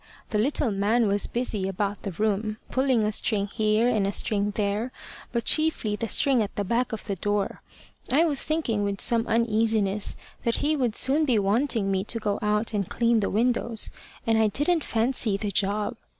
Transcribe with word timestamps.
The 0.31 0.39
little 0.39 0.71
man 0.71 1.05
was 1.05 1.27
busy 1.27 1.67
about 1.67 2.01
the 2.01 2.11
room, 2.13 2.57
pulling 2.71 3.03
a 3.03 3.11
string 3.11 3.45
here, 3.45 3.87
and 3.87 4.07
a 4.07 4.11
string 4.11 4.49
there, 4.55 4.91
but 5.31 5.45
chiefly 5.45 5.95
the 5.95 6.07
string 6.07 6.41
at 6.41 6.55
the 6.55 6.63
back 6.63 6.91
of 6.91 7.03
the 7.05 7.15
door. 7.15 7.61
I 8.11 8.25
was 8.25 8.43
thinking 8.43 8.81
with 8.83 8.99
some 8.99 9.27
uneasiness 9.27 10.15
that 10.43 10.55
he 10.65 10.75
would 10.75 10.95
soon 10.95 11.25
be 11.25 11.37
wanting 11.37 11.91
me 11.91 12.03
to 12.05 12.17
go 12.19 12.39
out 12.41 12.73
and 12.73 12.89
clean 12.89 13.19
the 13.19 13.29
windows, 13.29 13.91
and 14.25 14.39
I 14.39 14.47
didn't 14.47 14.83
fancy 14.83 15.37
the 15.37 15.51
job. 15.51 15.97